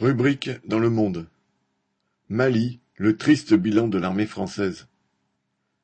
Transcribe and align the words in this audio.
Rubrique 0.00 0.50
dans 0.66 0.80
Le 0.80 0.90
Monde. 0.90 1.28
Mali, 2.28 2.80
le 2.96 3.16
triste 3.16 3.54
bilan 3.54 3.86
de 3.86 3.96
l'armée 3.96 4.26
française. 4.26 4.88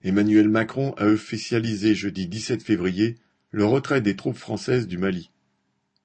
Emmanuel 0.03 0.49
Macron 0.49 0.95
a 0.99 1.07
officialisé 1.07 1.95
jeudi 1.95 2.27
17 2.27 2.61
février 2.61 3.19
le 3.53 3.65
retrait 3.65 4.01
des 4.01 4.17
troupes 4.17 4.37
françaises 4.37 4.89
du 4.89 4.99
Mali. 4.99 5.31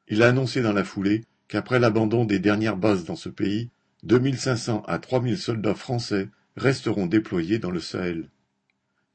Il 0.08 0.22
a 0.22 0.28
annoncé 0.28 0.62
dans 0.62 0.72
la 0.72 0.84
foulée 0.84 1.24
qu'après 1.48 1.80
l'abandon 1.80 2.26
des 2.26 2.38
dernières 2.38 2.78
bases 2.78 3.06
dans 3.06 3.16
ce 3.16 3.28
pays, 3.30 3.72
2500 4.04 4.84
à 4.86 5.00
3000 5.00 5.36
soldats 5.36 5.74
français 5.74 6.30
resteront 6.58 7.08
déployés 7.08 7.58
dans 7.58 7.72
le 7.72 7.80
Sahel. 7.80 8.30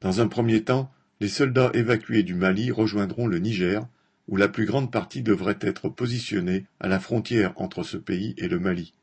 Dans 0.00 0.20
un 0.20 0.27
premier 0.27 0.64
temps, 0.64 0.91
les 1.20 1.29
soldats 1.29 1.70
évacués 1.75 2.25
du 2.25 2.34
Mali 2.34 2.72
rejoindront 2.72 3.29
le 3.29 3.38
Niger, 3.38 3.86
où 4.30 4.36
la 4.36 4.48
plus 4.48 4.64
grande 4.64 4.92
partie 4.92 5.22
devrait 5.22 5.58
être 5.60 5.88
positionnée 5.88 6.64
à 6.79 6.86
la 6.88 7.00
frontière 7.00 7.52
entre 7.56 7.82
ce 7.82 7.96
pays 7.96 8.34
et 8.38 8.46
le 8.46 8.60
Mali. 8.60 8.94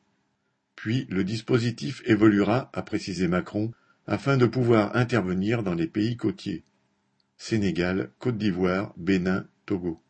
Puis 0.75 1.05
le 1.09 1.25
dispositif 1.25 2.01
évoluera, 2.05 2.71
a 2.73 2.81
précisé 2.81 3.27
Macron, 3.27 3.73
afin 4.07 4.37
de 4.37 4.45
pouvoir 4.45 4.95
intervenir 4.95 5.63
dans 5.63 5.75
les 5.75 5.87
pays 5.87 6.15
côtiers. 6.15 6.63
Sénégal, 7.35 8.09
Côte 8.19 8.37
d'Ivoire, 8.37 8.93
Bénin, 8.95 9.45
Togo. 9.65 10.01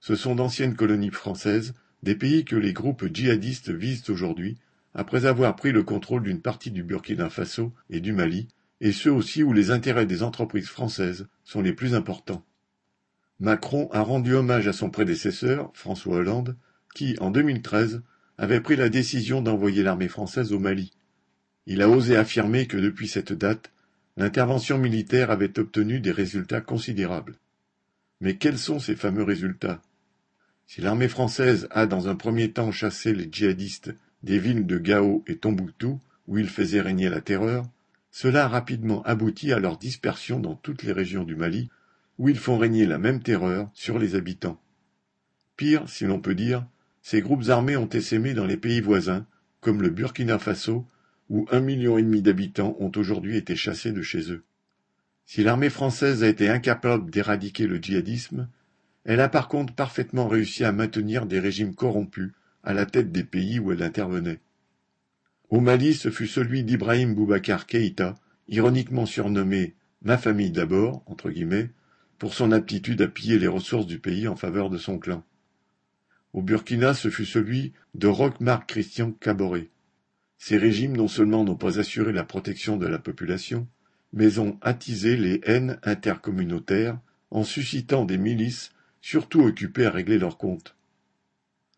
Ce 0.00 0.16
sont 0.16 0.34
d'anciennes 0.34 0.74
colonies 0.74 1.10
françaises, 1.10 1.72
des 2.02 2.16
pays 2.16 2.44
que 2.44 2.56
les 2.56 2.72
groupes 2.72 3.06
djihadistes 3.06 3.70
visent 3.70 4.10
aujourd'hui, 4.10 4.58
après 4.94 5.26
avoir 5.26 5.54
pris 5.54 5.70
le 5.70 5.84
contrôle 5.84 6.24
d'une 6.24 6.42
partie 6.42 6.72
du 6.72 6.82
Burkina 6.82 7.30
Faso 7.30 7.72
et 7.88 8.00
du 8.00 8.12
Mali, 8.12 8.48
et 8.80 8.92
ceux 8.92 9.12
aussi 9.12 9.44
où 9.44 9.52
les 9.52 9.70
intérêts 9.70 10.06
des 10.06 10.24
entreprises 10.24 10.68
françaises 10.68 11.28
sont 11.44 11.62
les 11.62 11.72
plus 11.72 11.94
importants. 11.94 12.44
Macron 13.38 13.88
a 13.92 14.00
rendu 14.00 14.34
hommage 14.34 14.66
à 14.66 14.72
son 14.72 14.88
prédécesseur, 14.88 15.70
François 15.74 16.16
Hollande, 16.16 16.56
qui, 16.94 17.16
en 17.20 17.30
2013, 17.30 18.02
avait 18.38 18.60
pris 18.60 18.76
la 18.76 18.88
décision 18.88 19.42
d'envoyer 19.42 19.82
l'armée 19.82 20.08
française 20.08 20.52
au 20.52 20.58
Mali. 20.58 20.92
Il 21.66 21.82
a 21.82 21.90
osé 21.90 22.16
affirmer 22.16 22.66
que 22.66 22.78
depuis 22.78 23.08
cette 23.08 23.32
date, 23.32 23.70
l'intervention 24.16 24.78
militaire 24.78 25.30
avait 25.30 25.58
obtenu 25.58 26.00
des 26.00 26.12
résultats 26.12 26.62
considérables. 26.62 27.36
Mais 28.22 28.36
quels 28.36 28.58
sont 28.58 28.78
ces 28.78 28.96
fameux 28.96 29.24
résultats? 29.24 29.82
Si 30.66 30.80
l'armée 30.80 31.08
française 31.08 31.68
a 31.70 31.86
dans 31.86 32.08
un 32.08 32.16
premier 32.16 32.50
temps 32.50 32.72
chassé 32.72 33.12
les 33.12 33.28
djihadistes 33.30 33.94
des 34.22 34.38
villes 34.38 34.66
de 34.66 34.78
Gao 34.78 35.22
et 35.26 35.36
Tombouctou, 35.36 36.00
où 36.26 36.38
ils 36.38 36.48
faisaient 36.48 36.80
régner 36.80 37.10
la 37.10 37.20
terreur, 37.20 37.66
cela 38.10 38.46
a 38.46 38.48
rapidement 38.48 39.02
abouti 39.02 39.52
à 39.52 39.58
leur 39.58 39.76
dispersion 39.76 40.40
dans 40.40 40.54
toutes 40.54 40.82
les 40.82 40.92
régions 40.92 41.24
du 41.24 41.36
Mali, 41.36 41.68
où 42.18 42.28
ils 42.28 42.38
font 42.38 42.58
régner 42.58 42.86
la 42.86 42.98
même 42.98 43.22
terreur 43.22 43.70
sur 43.74 43.98
les 43.98 44.14
habitants. 44.14 44.60
Pire, 45.56 45.88
si 45.88 46.04
l'on 46.04 46.20
peut 46.20 46.34
dire, 46.34 46.66
ces 47.02 47.20
groupes 47.20 47.48
armés 47.48 47.76
ont 47.76 47.88
essaimé 47.88 48.34
dans 48.34 48.46
les 48.46 48.56
pays 48.56 48.80
voisins, 48.80 49.26
comme 49.60 49.82
le 49.82 49.90
Burkina 49.90 50.38
Faso, 50.38 50.86
où 51.28 51.46
un 51.50 51.60
million 51.60 51.98
et 51.98 52.02
demi 52.02 52.22
d'habitants 52.22 52.76
ont 52.78 52.92
aujourd'hui 52.96 53.36
été 53.36 53.56
chassés 53.56 53.92
de 53.92 54.02
chez 54.02 54.30
eux. 54.32 54.44
Si 55.24 55.42
l'armée 55.42 55.70
française 55.70 56.22
a 56.22 56.28
été 56.28 56.48
incapable 56.48 57.10
d'éradiquer 57.10 57.66
le 57.66 57.78
djihadisme, 57.78 58.48
elle 59.04 59.20
a 59.20 59.28
par 59.28 59.48
contre 59.48 59.74
parfaitement 59.74 60.28
réussi 60.28 60.64
à 60.64 60.72
maintenir 60.72 61.26
des 61.26 61.40
régimes 61.40 61.74
corrompus 61.74 62.32
à 62.62 62.74
la 62.74 62.86
tête 62.86 63.12
des 63.12 63.24
pays 63.24 63.58
où 63.58 63.72
elle 63.72 63.82
intervenait. 63.82 64.40
Au 65.48 65.60
Mali, 65.60 65.94
ce 65.94 66.10
fut 66.10 66.26
celui 66.26 66.64
d'Ibrahim 66.64 67.14
Boubacar 67.14 67.66
Keïta, 67.66 68.14
ironiquement 68.48 69.06
surnommé 69.06 69.74
Ma 70.02 70.18
famille 70.18 70.50
d'abord, 70.50 71.02
entre 71.06 71.30
guillemets, 71.30 71.70
pour 72.18 72.34
son 72.34 72.52
aptitude 72.52 73.02
à 73.02 73.08
piller 73.08 73.38
les 73.38 73.46
ressources 73.46 73.86
du 73.86 73.98
pays 73.98 74.28
en 74.28 74.36
faveur 74.36 74.70
de 74.70 74.78
son 74.78 74.98
clan. 74.98 75.24
Au 76.32 76.42
Burkina, 76.42 76.94
ce 76.94 77.08
fut 77.08 77.24
celui 77.24 77.72
de 77.94 78.08
Roch-Marc 78.08 78.68
Christian 78.68 79.12
Caboret. 79.12 79.70
Ces 80.38 80.58
régimes 80.58 80.96
non 80.96 81.08
seulement 81.08 81.44
n'ont 81.44 81.56
pas 81.56 81.78
assuré 81.78 82.12
la 82.12 82.24
protection 82.24 82.76
de 82.76 82.86
la 82.86 82.98
population, 82.98 83.66
mais 84.12 84.38
ont 84.38 84.58
attisé 84.60 85.16
les 85.16 85.40
haines 85.44 85.78
intercommunautaires 85.82 86.98
en 87.30 87.44
suscitant 87.44 88.04
des 88.04 88.18
milices 88.18 88.70
surtout 89.00 89.42
occupées 89.42 89.86
à 89.86 89.90
régler 89.90 90.18
leurs 90.18 90.38
comptes. 90.38 90.76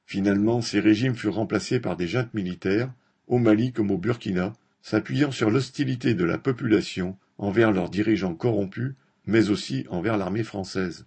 Finalement, 0.07 0.63
ces 0.63 0.81
régimes 0.81 1.15
furent 1.15 1.35
remplacés 1.35 1.81
par 1.81 1.97
des 1.97 2.09
juntes 2.09 2.33
militaires, 2.33 2.93
au 3.27 3.39
Mali 3.39 3.73
comme 3.73 3.91
au 3.91 3.99
Burkina, 3.99 4.55
s'appuyant 4.83 5.31
sur 5.31 5.51
l'hostilité 5.51 6.15
de 6.15 6.25
la 6.25 6.39
population 6.39 7.19
envers 7.37 7.73
leurs 7.73 7.91
dirigeants 7.91 8.35
corrompus 8.35 8.95
mais 9.29 9.51
aussi 9.51 9.85
envers 9.91 10.17
l'armée 10.17 10.43
française. 10.43 11.07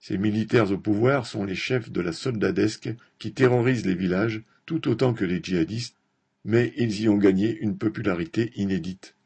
Ces 0.00 0.16
militaires 0.16 0.72
au 0.72 0.78
pouvoir 0.78 1.26
sont 1.26 1.44
les 1.44 1.54
chefs 1.54 1.92
de 1.92 2.00
la 2.00 2.12
soldadesque 2.12 2.88
qui 3.18 3.34
terrorisent 3.34 3.86
les 3.86 3.94
villages 3.94 4.42
tout 4.64 4.88
autant 4.88 5.12
que 5.12 5.26
les 5.26 5.40
djihadistes, 5.40 5.98
mais 6.46 6.72
ils 6.78 7.02
y 7.02 7.08
ont 7.10 7.18
gagné 7.18 7.56
une 7.58 7.76
popularité 7.76 8.52
inédite. 8.56 9.16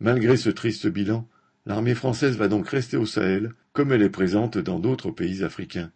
Malgré 0.00 0.36
ce 0.36 0.50
triste 0.50 0.86
bilan, 0.86 1.26
l'armée 1.64 1.94
française 1.94 2.36
va 2.36 2.46
donc 2.46 2.68
rester 2.68 2.98
au 2.98 3.06
Sahel 3.06 3.54
comme 3.72 3.90
elle 3.90 4.02
est 4.02 4.10
présente 4.10 4.58
dans 4.58 4.78
d'autres 4.78 5.10
pays 5.10 5.42
africains. 5.42 5.90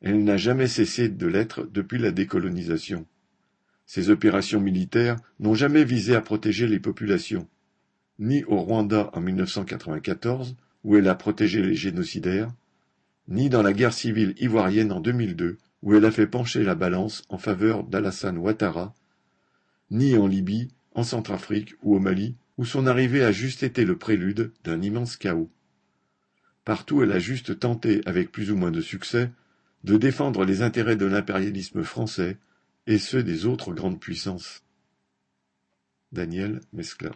Elle 0.00 0.24
n'a 0.24 0.38
jamais 0.38 0.66
cessé 0.66 1.10
de 1.10 1.26
l'être 1.26 1.68
depuis 1.70 1.98
la 1.98 2.10
décolonisation. 2.10 3.06
Ces 3.84 4.08
opérations 4.08 4.60
militaires 4.60 5.18
n'ont 5.40 5.54
jamais 5.54 5.84
visé 5.84 6.16
à 6.16 6.22
protéger 6.22 6.66
les 6.66 6.80
populations, 6.80 7.46
ni 8.18 8.44
au 8.44 8.56
Rwanda 8.56 9.10
en 9.12 9.20
1994, 9.20 10.56
où 10.84 10.96
elle 10.96 11.08
a 11.08 11.14
protégé 11.14 11.62
les 11.62 11.74
génocidaires, 11.74 12.52
ni 13.28 13.48
dans 13.48 13.62
la 13.62 13.72
guerre 13.72 13.92
civile 13.92 14.34
ivoirienne 14.38 14.92
en 14.92 15.00
2002, 15.00 15.58
où 15.82 15.94
elle 15.94 16.04
a 16.04 16.10
fait 16.10 16.26
pencher 16.26 16.62
la 16.62 16.74
balance 16.74 17.22
en 17.28 17.38
faveur 17.38 17.84
d'Alassane 17.84 18.38
Ouattara, 18.38 18.94
ni 19.90 20.16
en 20.16 20.26
Libye, 20.26 20.68
en 20.94 21.04
Centrafrique 21.04 21.74
ou 21.82 21.94
au 21.94 21.98
Mali, 21.98 22.34
où 22.58 22.64
son 22.64 22.86
arrivée 22.86 23.24
a 23.24 23.32
juste 23.32 23.62
été 23.62 23.84
le 23.84 23.96
prélude 23.96 24.52
d'un 24.64 24.80
immense 24.82 25.16
chaos. 25.16 25.50
Partout 26.64 27.02
elle 27.02 27.12
a 27.12 27.18
juste 27.18 27.58
tenté, 27.58 28.02
avec 28.06 28.30
plus 28.30 28.50
ou 28.50 28.56
moins 28.56 28.70
de 28.70 28.80
succès, 28.80 29.30
de 29.84 29.96
défendre 29.96 30.44
les 30.44 30.62
intérêts 30.62 30.96
de 30.96 31.06
l'impérialisme 31.06 31.82
français 31.82 32.36
et 32.86 32.98
ceux 32.98 33.22
des 33.22 33.46
autres 33.46 33.72
grandes 33.72 34.00
puissances. 34.00 34.62
Daniel 36.12 36.60
Mescla 36.72 37.12